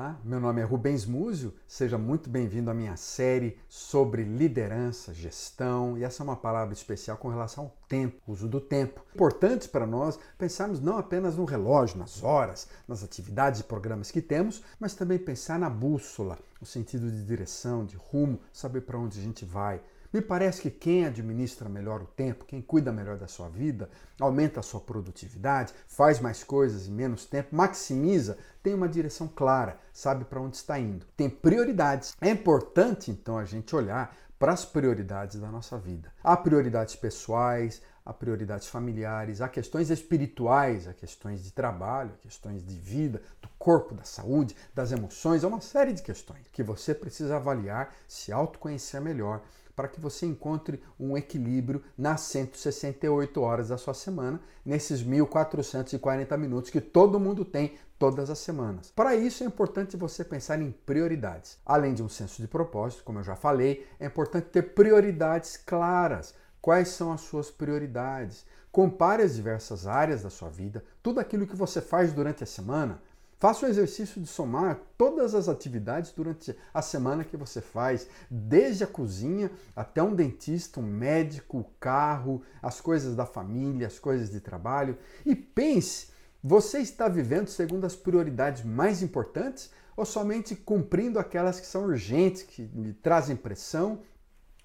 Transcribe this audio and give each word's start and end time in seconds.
Olá, 0.00 0.18
meu 0.24 0.40
nome 0.40 0.62
é 0.62 0.64
Rubens 0.64 1.04
Múzio, 1.04 1.52
seja 1.68 1.98
muito 1.98 2.30
bem-vindo 2.30 2.70
à 2.70 2.74
minha 2.74 2.96
série 2.96 3.58
sobre 3.68 4.24
liderança, 4.24 5.12
gestão, 5.12 5.98
e 5.98 6.02
essa 6.02 6.22
é 6.22 6.24
uma 6.24 6.36
palavra 6.36 6.72
especial 6.72 7.18
com 7.18 7.28
relação 7.28 7.64
ao 7.64 7.76
tempo, 7.86 8.18
uso 8.26 8.48
do 8.48 8.62
tempo. 8.62 9.04
Importante 9.14 9.68
para 9.68 9.86
nós 9.86 10.18
pensarmos 10.38 10.80
não 10.80 10.96
apenas 10.96 11.36
no 11.36 11.44
relógio, 11.44 11.98
nas 11.98 12.22
horas, 12.22 12.66
nas 12.88 13.04
atividades 13.04 13.60
e 13.60 13.64
programas 13.64 14.10
que 14.10 14.22
temos, 14.22 14.62
mas 14.78 14.94
também 14.94 15.18
pensar 15.18 15.58
na 15.58 15.68
bússola, 15.68 16.38
no 16.58 16.66
sentido 16.66 17.10
de 17.10 17.22
direção, 17.22 17.84
de 17.84 17.98
rumo, 17.98 18.40
saber 18.54 18.80
para 18.80 18.98
onde 18.98 19.18
a 19.18 19.22
gente 19.22 19.44
vai. 19.44 19.82
Me 20.12 20.20
parece 20.20 20.62
que 20.62 20.70
quem 20.70 21.06
administra 21.06 21.68
melhor 21.68 22.02
o 22.02 22.06
tempo, 22.06 22.44
quem 22.44 22.60
cuida 22.60 22.90
melhor 22.90 23.16
da 23.16 23.28
sua 23.28 23.48
vida, 23.48 23.88
aumenta 24.18 24.58
a 24.58 24.62
sua 24.62 24.80
produtividade, 24.80 25.72
faz 25.86 26.18
mais 26.18 26.42
coisas 26.42 26.88
em 26.88 26.92
menos 26.92 27.24
tempo, 27.24 27.54
maximiza, 27.54 28.36
tem 28.60 28.74
uma 28.74 28.88
direção 28.88 29.28
clara, 29.28 29.78
sabe 29.92 30.24
para 30.24 30.40
onde 30.40 30.56
está 30.56 30.76
indo, 30.80 31.06
tem 31.16 31.30
prioridades. 31.30 32.16
É 32.20 32.28
importante 32.28 33.08
então 33.08 33.38
a 33.38 33.44
gente 33.44 33.76
olhar 33.76 34.16
para 34.36 34.52
as 34.52 34.64
prioridades 34.64 35.38
da 35.38 35.48
nossa 35.48 35.78
vida. 35.78 36.10
Há 36.24 36.36
prioridades 36.36 36.96
pessoais, 36.96 37.80
há 38.04 38.12
prioridades 38.12 38.66
familiares, 38.66 39.40
há 39.40 39.48
questões 39.48 39.90
espirituais, 39.90 40.88
há 40.88 40.92
questões 40.92 41.44
de 41.44 41.52
trabalho, 41.52 42.12
há 42.14 42.22
questões 42.22 42.66
de 42.66 42.74
vida, 42.74 43.22
do 43.40 43.48
corpo, 43.58 43.94
da 43.94 44.02
saúde, 44.02 44.56
das 44.74 44.90
emoções, 44.90 45.44
há 45.44 45.46
uma 45.46 45.60
série 45.60 45.92
de 45.92 46.02
questões 46.02 46.48
que 46.52 46.64
você 46.64 46.92
precisa 46.94 47.36
avaliar, 47.36 47.94
se 48.08 48.32
autoconhecer 48.32 49.00
melhor 49.00 49.40
para 49.74 49.88
que 49.88 50.00
você 50.00 50.26
encontre 50.26 50.82
um 50.98 51.16
equilíbrio 51.16 51.82
nas 51.96 52.22
168 52.22 53.40
horas 53.40 53.68
da 53.68 53.78
sua 53.78 53.94
semana, 53.94 54.40
nesses 54.64 55.02
1440 55.02 56.36
minutos 56.36 56.70
que 56.70 56.80
todo 56.80 57.20
mundo 57.20 57.44
tem 57.44 57.78
todas 57.98 58.30
as 58.30 58.38
semanas. 58.38 58.90
Para 58.90 59.14
isso 59.14 59.44
é 59.44 59.46
importante 59.46 59.96
você 59.96 60.24
pensar 60.24 60.60
em 60.60 60.70
prioridades. 60.70 61.58
Além 61.66 61.92
de 61.92 62.02
um 62.02 62.08
senso 62.08 62.40
de 62.40 62.48
propósito, 62.48 63.04
como 63.04 63.18
eu 63.18 63.24
já 63.24 63.36
falei, 63.36 63.86
é 64.00 64.06
importante 64.06 64.48
ter 64.48 64.74
prioridades 64.74 65.56
claras. 65.56 66.34
Quais 66.62 66.88
são 66.88 67.12
as 67.12 67.20
suas 67.20 67.50
prioridades? 67.50 68.46
Compare 68.72 69.22
as 69.22 69.34
diversas 69.34 69.86
áreas 69.86 70.22
da 70.22 70.30
sua 70.30 70.48
vida, 70.48 70.84
tudo 71.02 71.18
aquilo 71.20 71.46
que 71.46 71.56
você 71.56 71.80
faz 71.80 72.12
durante 72.12 72.44
a 72.44 72.46
semana, 72.46 73.02
Faça 73.40 73.64
o 73.64 73.68
exercício 73.70 74.20
de 74.20 74.28
somar 74.28 74.78
todas 74.98 75.34
as 75.34 75.48
atividades 75.48 76.12
durante 76.12 76.54
a 76.74 76.82
semana 76.82 77.24
que 77.24 77.38
você 77.38 77.62
faz, 77.62 78.06
desde 78.30 78.84
a 78.84 78.86
cozinha 78.86 79.50
até 79.74 80.02
um 80.02 80.14
dentista, 80.14 80.78
um 80.78 80.82
médico, 80.82 81.60
o 81.60 81.64
carro, 81.80 82.42
as 82.60 82.82
coisas 82.82 83.16
da 83.16 83.24
família, 83.24 83.86
as 83.86 83.98
coisas 83.98 84.28
de 84.28 84.40
trabalho. 84.40 84.98
E 85.24 85.34
pense: 85.34 86.08
você 86.44 86.80
está 86.80 87.08
vivendo 87.08 87.48
segundo 87.48 87.86
as 87.86 87.96
prioridades 87.96 88.62
mais 88.62 89.00
importantes 89.00 89.70
ou 89.96 90.04
somente 90.04 90.54
cumprindo 90.54 91.18
aquelas 91.18 91.58
que 91.58 91.66
são 91.66 91.84
urgentes, 91.84 92.42
que 92.42 92.64
lhe 92.64 92.92
trazem 92.92 93.36
pressão? 93.36 94.02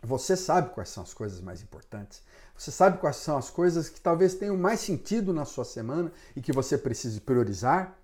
Você 0.04 0.36
sabe 0.36 0.72
quais 0.72 0.90
são 0.90 1.02
as 1.02 1.14
coisas 1.14 1.40
mais 1.40 1.62
importantes. 1.62 2.22
Você 2.54 2.72
sabe 2.72 2.98
quais 2.98 3.16
são 3.16 3.38
as 3.38 3.50
coisas 3.50 3.88
que 3.88 4.02
talvez 4.02 4.36
tenham 4.36 4.58
mais 4.58 4.82
sentido 4.82 5.32
na 5.32 5.46
sua 5.46 5.64
semana 5.64 6.12
e 6.36 6.42
que 6.42 6.52
você 6.52 6.78
precise 6.78 7.22
priorizar? 7.22 7.98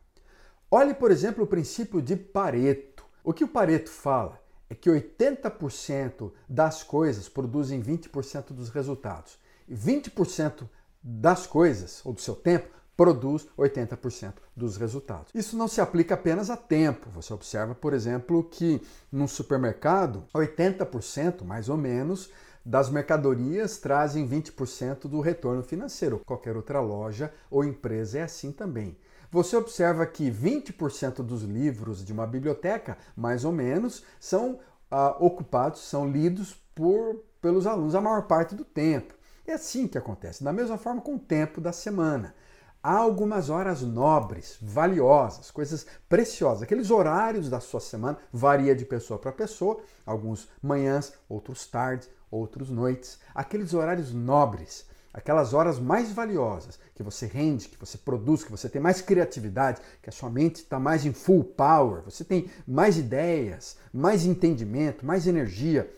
Olhe, 0.74 0.94
por 0.94 1.12
exemplo, 1.12 1.44
o 1.44 1.48
princípio 1.48 2.02
de 2.02 2.16
Pareto. 2.16 3.04
O 3.26 3.34
que 3.34 3.44
o 3.44 3.48
Pareto 3.50 3.90
fala 3.90 4.42
é 4.70 4.74
que 4.74 4.90
80% 4.90 6.32
das 6.48 6.82
coisas 6.82 7.28
produzem 7.28 7.84
20% 7.84 8.54
dos 8.54 8.70
resultados. 8.70 9.38
E 9.68 9.76
20% 9.76 10.70
das 11.04 11.46
coisas, 11.46 12.00
ou 12.06 12.14
do 12.14 12.22
seu 12.22 12.34
tempo, 12.34 12.70
produz 12.96 13.50
80% 13.58 14.36
dos 14.56 14.78
resultados. 14.78 15.34
Isso 15.36 15.58
não 15.58 15.68
se 15.68 15.82
aplica 15.82 16.14
apenas 16.14 16.50
a 16.50 16.56
tempo. 16.56 17.10
Você 17.10 17.34
observa, 17.34 17.76
por 17.76 17.94
exemplo, 17.94 18.42
que 18.42 18.82
num 19.12 19.28
supermercado, 19.28 20.24
80% 20.34 21.44
mais 21.44 21.68
ou 21.68 21.76
menos 21.76 22.30
das 22.66 22.90
mercadorias 22.90 23.78
trazem 23.78 24.28
20% 24.28 25.08
do 25.08 25.22
retorno 25.22 25.64
financeiro. 25.64 26.22
Qualquer 26.26 26.56
outra 26.56 26.80
loja 26.80 27.34
ou 27.50 27.64
empresa 27.64 28.20
é 28.20 28.24
assim 28.24 28.52
também 28.52 28.98
você 29.32 29.56
observa 29.56 30.06
que 30.06 30.30
20% 30.30 31.24
dos 31.24 31.44
livros 31.44 32.04
de 32.04 32.12
uma 32.12 32.28
biblioteca, 32.28 32.98
mais 33.16 33.46
ou 33.46 33.52
menos, 33.54 34.04
são 34.20 34.60
ah, 34.92 35.16
ocupados, 35.20 35.80
são 35.80 36.12
lidos 36.12 36.54
por, 36.76 37.24
pelos 37.42 37.66
alunos 37.66 37.96
a 37.96 38.02
maior 38.02 38.24
parte 38.24 38.54
do 38.54 38.66
tempo. 38.66 39.14
É 39.48 39.54
assim 39.54 39.88
que 39.88 39.98
acontece, 39.98 40.44
da 40.44 40.52
mesma 40.52 40.78
forma 40.78 41.02
com 41.02 41.16
o 41.16 41.20
tempo 41.20 41.62
da 41.62 41.72
semana. 41.72 42.36
Há 42.84 42.98
algumas 42.98 43.50
horas 43.50 43.82
nobres, 43.82 44.58
valiosas, 44.62 45.50
coisas 45.52 45.86
preciosas. 46.10 46.64
Aqueles 46.64 46.90
horários 46.90 47.50
da 47.50 47.60
sua 47.60 47.80
semana 47.80 48.18
varia 48.34 48.76
de 48.76 48.86
pessoa 48.86 49.20
para 49.20 49.32
pessoa, 49.32 49.80
alguns 50.06 50.50
manhãs, 50.62 51.14
outros 51.30 51.66
tardes, 51.68 52.10
outros 52.32 52.70
noites. 52.70 53.20
Aqueles 53.36 53.74
horários 53.74 54.14
nobres 54.14 54.90
aquelas 55.14 55.54
horas 55.54 55.80
mais 55.80 56.12
valiosas, 56.12 56.80
que 56.96 57.04
você 57.04 57.26
rende, 57.26 57.68
que 57.68 57.78
você 57.78 57.98
produz, 57.98 58.44
que 58.44 58.52
você 58.52 58.70
tem 58.70 58.82
mais 58.82 59.02
criatividade, 59.02 59.82
que 60.02 60.10
a 60.10 60.14
sua 60.14 60.30
mente 60.30 60.58
está 60.58 60.80
mais 60.80 61.06
em 61.06 61.14
full 61.14 61.44
power, 61.44 62.02
você 62.04 62.24
tem 62.24 62.50
mais 62.68 62.98
ideias, 62.98 63.78
mais 63.94 64.26
entendimento, 64.26 65.06
mais 65.06 65.28
energia. 65.28 65.92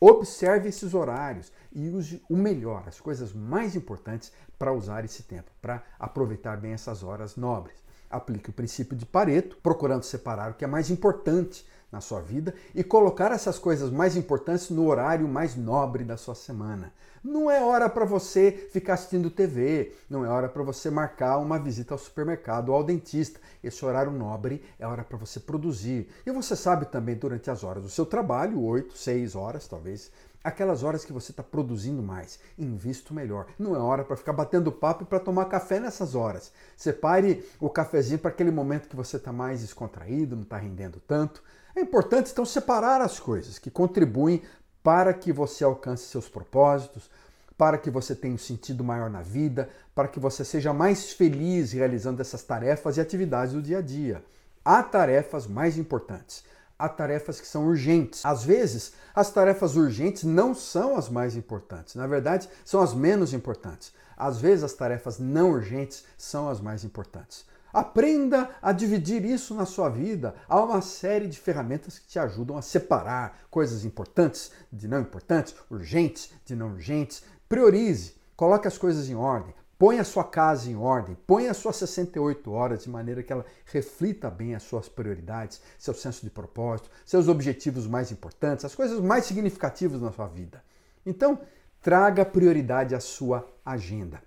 Observe 0.00 0.68
esses 0.68 0.94
horários 0.94 1.50
e 1.72 1.88
use 1.88 2.22
o 2.28 2.36
melhor, 2.36 2.84
as 2.86 3.00
coisas 3.00 3.32
mais 3.32 3.74
importantes 3.74 4.30
para 4.58 4.72
usar 4.72 5.04
esse 5.04 5.22
tempo, 5.22 5.50
para 5.60 5.82
aproveitar 5.98 6.56
bem 6.56 6.72
essas 6.72 7.02
horas 7.02 7.36
nobres. 7.36 7.82
Aplique 8.14 8.50
o 8.50 8.52
princípio 8.52 8.96
de 8.96 9.04
Pareto, 9.04 9.56
procurando 9.60 10.04
separar 10.04 10.52
o 10.52 10.54
que 10.54 10.64
é 10.64 10.68
mais 10.68 10.88
importante 10.88 11.66
na 11.90 12.00
sua 12.00 12.20
vida 12.20 12.54
e 12.72 12.84
colocar 12.84 13.32
essas 13.32 13.58
coisas 13.58 13.90
mais 13.90 14.16
importantes 14.16 14.70
no 14.70 14.86
horário 14.86 15.26
mais 15.26 15.56
nobre 15.56 16.04
da 16.04 16.16
sua 16.16 16.36
semana. 16.36 16.92
Não 17.24 17.50
é 17.50 17.60
hora 17.64 17.88
para 17.88 18.04
você 18.04 18.68
ficar 18.70 18.94
assistindo 18.94 19.30
TV, 19.30 19.94
não 20.08 20.24
é 20.24 20.28
hora 20.28 20.48
para 20.48 20.62
você 20.62 20.90
marcar 20.90 21.38
uma 21.38 21.58
visita 21.58 21.92
ao 21.92 21.98
supermercado 21.98 22.68
ou 22.68 22.76
ao 22.76 22.84
dentista. 22.84 23.40
Esse 23.62 23.84
horário 23.84 24.12
nobre 24.12 24.62
é 24.78 24.86
hora 24.86 25.02
para 25.02 25.16
você 25.16 25.40
produzir. 25.40 26.08
E 26.24 26.30
você 26.30 26.54
sabe 26.54 26.86
também 26.86 27.16
durante 27.16 27.50
as 27.50 27.64
horas 27.64 27.82
do 27.82 27.88
seu 27.88 28.06
trabalho, 28.06 28.62
8, 28.62 28.96
6 28.96 29.34
horas 29.34 29.66
talvez, 29.66 30.12
aquelas 30.44 30.82
horas 30.82 31.06
que 31.06 31.12
você 31.12 31.32
está 31.32 31.42
produzindo 31.42 32.02
mais, 32.02 32.38
invisto 32.58 33.14
melhor. 33.14 33.46
Não 33.58 33.74
é 33.74 33.78
hora 33.78 34.04
para 34.04 34.16
ficar 34.16 34.34
batendo 34.34 34.70
papo 34.70 35.02
e 35.02 35.06
para 35.06 35.18
tomar 35.18 35.46
café 35.46 35.80
nessas 35.80 36.14
horas. 36.14 36.52
Separe 36.76 37.42
o 37.58 37.70
cafezinho 37.70 38.18
para 38.18 38.30
aquele 38.30 38.50
momento 38.50 38.88
que 38.88 38.94
você 38.94 39.16
está 39.16 39.32
mais 39.32 39.62
descontraído, 39.62 40.36
não 40.36 40.42
está 40.42 40.58
rendendo 40.58 41.00
tanto. 41.00 41.42
É 41.74 41.80
importante 41.80 42.30
então 42.30 42.44
separar 42.44 43.00
as 43.00 43.18
coisas 43.18 43.58
que 43.58 43.70
contribuem 43.70 44.42
para 44.82 45.14
que 45.14 45.32
você 45.32 45.64
alcance 45.64 46.04
seus 46.04 46.28
propósitos, 46.28 47.10
para 47.56 47.78
que 47.78 47.90
você 47.90 48.14
tenha 48.14 48.34
um 48.34 48.38
sentido 48.38 48.84
maior 48.84 49.08
na 49.08 49.22
vida, 49.22 49.70
para 49.94 50.08
que 50.08 50.20
você 50.20 50.44
seja 50.44 50.72
mais 50.74 51.12
feliz 51.12 51.72
realizando 51.72 52.20
essas 52.20 52.42
tarefas 52.42 52.96
e 52.96 53.00
atividades 53.00 53.54
do 53.54 53.62
dia 53.62 53.78
a 53.78 53.82
dia. 53.82 54.22
Há 54.64 54.82
tarefas 54.82 55.46
mais 55.46 55.78
importantes, 55.78 56.44
há 56.78 56.88
tarefas 56.88 57.40
que 57.40 57.46
são 57.46 57.66
urgentes. 57.66 58.24
Às 58.24 58.44
vezes, 58.44 58.92
as 59.14 59.30
tarefas 59.30 59.76
urgentes 59.76 60.24
não 60.24 60.54
são 60.54 60.96
as 60.96 61.08
mais 61.08 61.36
importantes, 61.36 61.94
na 61.94 62.06
verdade, 62.06 62.48
são 62.64 62.80
as 62.80 62.94
menos 62.94 63.32
importantes. 63.32 63.92
Às 64.16 64.38
vezes, 64.38 64.64
as 64.64 64.72
tarefas 64.72 65.18
não 65.18 65.50
urgentes 65.50 66.04
são 66.16 66.48
as 66.48 66.60
mais 66.60 66.84
importantes. 66.84 67.44
Aprenda 67.72 68.50
a 68.62 68.70
dividir 68.70 69.24
isso 69.24 69.52
na 69.52 69.66
sua 69.66 69.88
vida. 69.88 70.36
Há 70.48 70.62
uma 70.62 70.80
série 70.80 71.26
de 71.26 71.40
ferramentas 71.40 71.98
que 71.98 72.06
te 72.06 72.20
ajudam 72.20 72.56
a 72.56 72.62
separar 72.62 73.40
coisas 73.50 73.84
importantes 73.84 74.52
de 74.72 74.86
não 74.86 75.00
importantes, 75.00 75.56
urgentes 75.68 76.30
de 76.44 76.54
não 76.54 76.68
urgentes. 76.68 77.24
Priorize, 77.48 78.14
coloque 78.36 78.68
as 78.68 78.78
coisas 78.78 79.10
em 79.10 79.16
ordem. 79.16 79.52
Põe 79.78 79.98
a 79.98 80.04
sua 80.04 80.24
casa 80.24 80.70
em 80.70 80.76
ordem, 80.76 81.16
põe 81.26 81.48
as 81.48 81.56
suas 81.56 81.76
68 81.76 82.50
horas 82.50 82.84
de 82.84 82.90
maneira 82.90 83.22
que 83.22 83.32
ela 83.32 83.44
reflita 83.66 84.30
bem 84.30 84.54
as 84.54 84.62
suas 84.62 84.88
prioridades, 84.88 85.60
seu 85.78 85.92
senso 85.92 86.22
de 86.22 86.30
propósito, 86.30 86.90
seus 87.04 87.28
objetivos 87.28 87.86
mais 87.86 88.12
importantes, 88.12 88.64
as 88.64 88.74
coisas 88.74 89.00
mais 89.00 89.24
significativas 89.24 90.00
na 90.00 90.12
sua 90.12 90.28
vida. 90.28 90.62
Então, 91.04 91.40
traga 91.82 92.24
prioridade 92.24 92.94
à 92.94 93.00
sua 93.00 93.46
agenda. 93.64 94.22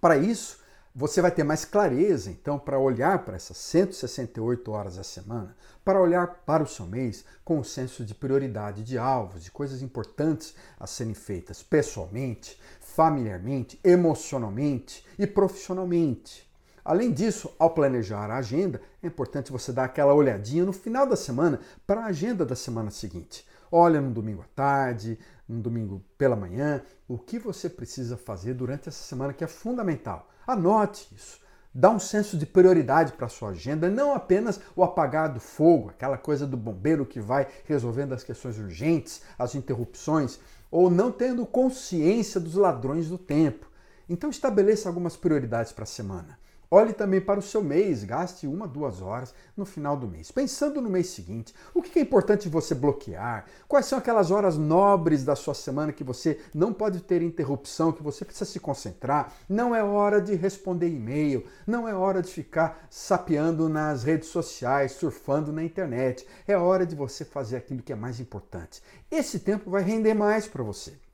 Para 0.00 0.16
isso, 0.16 0.60
você 0.98 1.20
vai 1.20 1.30
ter 1.30 1.44
mais 1.44 1.66
clareza, 1.66 2.30
então, 2.30 2.58
para 2.58 2.78
olhar 2.78 3.22
para 3.22 3.36
essas 3.36 3.58
168 3.58 4.72
horas 4.72 4.96
da 4.96 5.04
semana, 5.04 5.54
para 5.84 6.00
olhar 6.00 6.26
para 6.46 6.62
o 6.62 6.66
seu 6.66 6.86
mês 6.86 7.22
com 7.44 7.60
o 7.60 7.64
senso 7.64 8.02
de 8.02 8.14
prioridade, 8.14 8.82
de 8.82 8.96
alvos, 8.96 9.44
de 9.44 9.50
coisas 9.50 9.82
importantes 9.82 10.54
a 10.80 10.86
serem 10.86 11.12
feitas 11.12 11.62
pessoalmente, 11.62 12.58
familiarmente, 12.80 13.78
emocionalmente 13.84 15.04
e 15.18 15.26
profissionalmente. 15.26 16.50
Além 16.82 17.12
disso, 17.12 17.52
ao 17.58 17.74
planejar 17.74 18.30
a 18.30 18.38
agenda, 18.38 18.80
é 19.02 19.06
importante 19.06 19.52
você 19.52 19.72
dar 19.72 19.84
aquela 19.84 20.14
olhadinha 20.14 20.64
no 20.64 20.72
final 20.72 21.06
da 21.06 21.14
semana 21.14 21.60
para 21.86 22.00
a 22.00 22.06
agenda 22.06 22.42
da 22.42 22.56
semana 22.56 22.90
seguinte. 22.90 23.46
Olha 23.70 24.00
no 24.00 24.12
domingo 24.12 24.40
à 24.40 24.46
tarde, 24.56 25.18
no 25.46 25.60
domingo 25.60 26.02
pela 26.16 26.36
manhã, 26.36 26.82
o 27.06 27.18
que 27.18 27.38
você 27.38 27.68
precisa 27.68 28.16
fazer 28.16 28.54
durante 28.54 28.88
essa 28.88 29.04
semana 29.04 29.34
que 29.34 29.44
é 29.44 29.46
fundamental. 29.46 30.30
Anote 30.46 31.08
isso. 31.14 31.40
Dá 31.74 31.90
um 31.90 31.98
senso 31.98 32.38
de 32.38 32.46
prioridade 32.46 33.12
para 33.12 33.26
a 33.26 33.28
sua 33.28 33.50
agenda, 33.50 33.90
não 33.90 34.14
apenas 34.14 34.58
o 34.74 34.82
apagar 34.82 35.30
do 35.30 35.40
fogo, 35.40 35.90
aquela 35.90 36.16
coisa 36.16 36.46
do 36.46 36.56
bombeiro 36.56 37.04
que 37.04 37.20
vai 37.20 37.46
resolvendo 37.66 38.14
as 38.14 38.24
questões 38.24 38.58
urgentes, 38.58 39.20
as 39.38 39.54
interrupções, 39.54 40.38
ou 40.70 40.88
não 40.90 41.12
tendo 41.12 41.44
consciência 41.44 42.40
dos 42.40 42.54
ladrões 42.54 43.08
do 43.08 43.18
tempo. 43.18 43.66
Então 44.08 44.30
estabeleça 44.30 44.88
algumas 44.88 45.16
prioridades 45.16 45.72
para 45.72 45.82
a 45.82 45.86
semana. 45.86 46.38
Olhe 46.70 46.92
também 46.92 47.20
para 47.20 47.38
o 47.38 47.42
seu 47.42 47.62
mês, 47.62 48.02
gaste 48.02 48.46
uma, 48.46 48.66
duas 48.66 49.00
horas 49.00 49.32
no 49.56 49.64
final 49.64 49.96
do 49.96 50.08
mês. 50.08 50.32
Pensando 50.32 50.80
no 50.80 50.90
mês 50.90 51.08
seguinte, 51.08 51.54
o 51.72 51.80
que 51.80 51.98
é 51.98 52.02
importante 52.02 52.48
você 52.48 52.74
bloquear? 52.74 53.46
Quais 53.68 53.86
são 53.86 53.98
aquelas 53.98 54.32
horas 54.32 54.58
nobres 54.58 55.24
da 55.24 55.36
sua 55.36 55.54
semana 55.54 55.92
que 55.92 56.02
você 56.02 56.40
não 56.52 56.72
pode 56.72 57.00
ter 57.00 57.22
interrupção, 57.22 57.92
que 57.92 58.02
você 58.02 58.24
precisa 58.24 58.50
se 58.50 58.58
concentrar? 58.58 59.32
Não 59.48 59.74
é 59.74 59.82
hora 59.82 60.20
de 60.20 60.34
responder 60.34 60.88
e-mail, 60.88 61.44
não 61.66 61.86
é 61.86 61.94
hora 61.94 62.20
de 62.20 62.32
ficar 62.32 62.86
sapeando 62.90 63.68
nas 63.68 64.02
redes 64.02 64.28
sociais, 64.28 64.92
surfando 64.92 65.52
na 65.52 65.62
internet. 65.62 66.26
É 66.48 66.56
hora 66.56 66.84
de 66.84 66.96
você 66.96 67.24
fazer 67.24 67.56
aquilo 67.56 67.82
que 67.82 67.92
é 67.92 67.96
mais 67.96 68.18
importante. 68.18 68.82
Esse 69.08 69.38
tempo 69.38 69.70
vai 69.70 69.82
render 69.82 70.14
mais 70.14 70.48
para 70.48 70.64
você. 70.64 71.05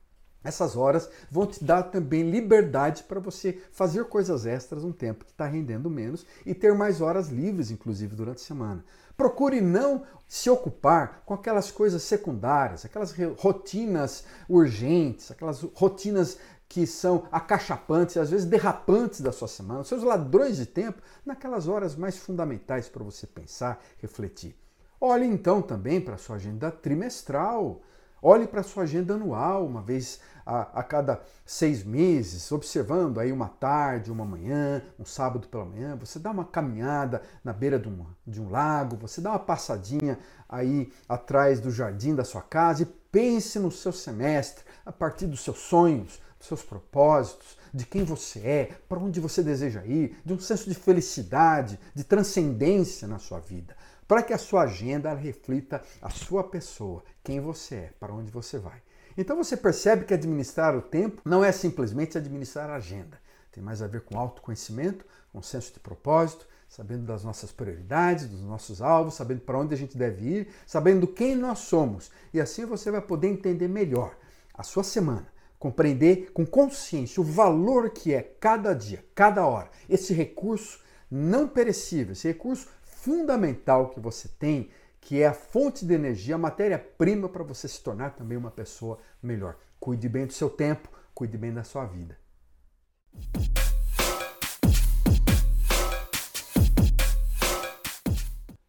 Essas 0.43 0.75
horas 0.75 1.09
vão 1.31 1.47
te 1.47 1.63
dar 1.63 1.83
também 1.83 2.29
liberdade 2.29 3.03
para 3.03 3.19
você 3.19 3.61
fazer 3.71 4.05
coisas 4.05 4.45
extras 4.45 4.83
um 4.83 4.91
tempo 4.91 5.23
que 5.23 5.31
está 5.31 5.45
rendendo 5.45 5.89
menos 5.89 6.25
e 6.45 6.53
ter 6.53 6.73
mais 6.73 7.01
horas 7.01 7.29
livres, 7.29 7.71
inclusive, 7.71 8.15
durante 8.15 8.37
a 8.37 8.45
semana. 8.45 8.83
Procure 9.15 9.61
não 9.61 10.03
se 10.27 10.49
ocupar 10.49 11.21
com 11.25 11.33
aquelas 11.33 11.71
coisas 11.71 12.01
secundárias, 12.01 12.83
aquelas 12.83 13.13
rotinas 13.37 14.25
urgentes, 14.49 15.31
aquelas 15.31 15.61
rotinas 15.61 16.37
que 16.67 16.87
são 16.87 17.27
acachapantes, 17.31 18.17
às 18.17 18.31
vezes 18.31 18.47
derrapantes 18.47 19.21
da 19.21 19.31
sua 19.31 19.47
semana, 19.47 19.83
seus 19.83 20.01
ladrões 20.01 20.57
de 20.57 20.65
tempo, 20.65 21.01
naquelas 21.23 21.67
horas 21.67 21.95
mais 21.95 22.17
fundamentais 22.17 22.89
para 22.89 23.03
você 23.03 23.27
pensar, 23.27 23.79
refletir. 23.99 24.57
Olhe 24.99 25.25
então 25.27 25.61
também 25.61 26.01
para 26.01 26.15
a 26.15 26.17
sua 26.17 26.37
agenda 26.37 26.71
trimestral. 26.71 27.81
Olhe 28.25 28.47
para 28.47 28.61
a 28.61 28.63
sua 28.63 28.83
agenda 28.83 29.15
anual, 29.15 29.65
uma 29.65 29.81
vez 29.81 30.21
a, 30.45 30.79
a, 30.79 30.81
cada 30.81 31.21
seis 31.45 31.83
meses, 31.83 32.49
observando 32.53 33.19
aí 33.19 33.33
uma 33.33 33.49
tarde, 33.49 34.09
uma 34.09 34.23
manhã, 34.23 34.81
um 34.97 35.03
sábado 35.03 35.45
pela 35.49 35.65
manhã, 35.65 35.97
você 35.97 36.19
dá 36.19 36.31
uma 36.31 36.45
caminhada 36.45 37.21
na 37.43 37.51
beira 37.51 37.77
de 37.77 37.89
um, 37.89 38.05
de 38.25 38.41
um 38.41 38.49
lago, 38.49 38.95
você 38.95 39.19
dá 39.19 39.31
uma 39.31 39.39
passadinha 39.39 40.17
aí 40.47 40.89
atrás 41.09 41.59
do 41.59 41.69
jardim 41.69 42.15
da 42.15 42.23
sua 42.23 42.41
casa 42.41 42.83
e 42.83 42.85
pense 43.11 43.59
no 43.59 43.69
seu 43.69 43.91
semestre, 43.91 44.63
a 44.85 44.91
partir 44.93 45.27
dos 45.27 45.43
seus 45.43 45.57
sonhos, 45.57 46.21
dos 46.39 46.47
seus 46.47 46.63
propósitos, 46.63 47.57
de 47.73 47.85
quem 47.85 48.05
você 48.05 48.39
é, 48.39 48.77
para 48.87 48.99
onde 48.99 49.19
você 49.19 49.43
deseja 49.43 49.83
ir, 49.83 50.17
de 50.23 50.31
um 50.31 50.39
senso 50.39 50.69
de 50.69 50.75
felicidade, 50.75 51.77
de 51.93 52.05
transcendência 52.05 53.05
na 53.05 53.19
sua 53.19 53.41
vida 53.41 53.75
para 54.07 54.23
que 54.23 54.33
a 54.33 54.37
sua 54.37 54.63
agenda 54.63 55.13
reflita 55.13 55.81
a 56.01 56.09
sua 56.09 56.43
pessoa, 56.43 57.03
quem 57.23 57.39
você 57.39 57.75
é, 57.75 57.89
para 57.99 58.13
onde 58.13 58.31
você 58.31 58.57
vai. 58.57 58.81
Então 59.17 59.37
você 59.37 59.55
percebe 59.55 60.05
que 60.05 60.13
administrar 60.13 60.75
o 60.75 60.81
tempo 60.81 61.21
não 61.23 61.43
é 61.43 61.51
simplesmente 61.51 62.17
administrar 62.17 62.69
a 62.69 62.75
agenda. 62.75 63.19
Tem 63.51 63.63
mais 63.63 63.81
a 63.81 63.87
ver 63.87 64.01
com 64.01 64.17
autoconhecimento, 64.17 65.05
com 65.31 65.41
senso 65.41 65.73
de 65.73 65.79
propósito, 65.79 66.47
sabendo 66.67 67.05
das 67.05 67.23
nossas 67.23 67.51
prioridades, 67.51 68.27
dos 68.27 68.41
nossos 68.41 68.81
alvos, 68.81 69.13
sabendo 69.13 69.41
para 69.41 69.59
onde 69.59 69.75
a 69.75 69.77
gente 69.77 69.95
deve 69.95 70.25
ir, 70.25 70.47
sabendo 70.65 71.05
quem 71.05 71.35
nós 71.35 71.59
somos. 71.59 72.09
E 72.33 72.41
assim 72.41 72.65
você 72.65 72.89
vai 72.89 73.01
poder 73.01 73.27
entender 73.27 73.67
melhor 73.67 74.17
a 74.55 74.63
sua 74.63 74.83
semana, 74.83 75.27
compreender 75.59 76.31
com 76.33 76.43
consciência 76.45 77.21
o 77.21 77.23
valor 77.23 77.91
que 77.91 78.11
é 78.11 78.23
cada 78.23 78.73
dia, 78.73 79.05
cada 79.13 79.45
hora, 79.45 79.69
esse 79.87 80.13
recurso 80.15 80.79
não 81.09 81.47
perecível, 81.47 82.13
esse 82.13 82.27
recurso 82.27 82.67
fundamental 83.03 83.89
que 83.89 83.99
você 83.99 84.29
tem, 84.29 84.69
que 85.01 85.21
é 85.21 85.27
a 85.27 85.33
fonte 85.33 85.85
de 85.85 85.93
energia, 85.93 86.35
a 86.35 86.37
matéria-prima 86.37 87.27
para 87.27 87.43
você 87.43 87.67
se 87.67 87.83
tornar 87.83 88.11
também 88.11 88.37
uma 88.37 88.49
pessoa 88.49 88.97
melhor. 89.21 89.57
Cuide 89.77 90.07
bem 90.07 90.25
do 90.25 90.31
seu 90.31 90.49
tempo, 90.49 90.87
cuide 91.13 91.37
bem 91.37 91.53
da 91.53 91.65
sua 91.65 91.85
vida. 91.85 92.17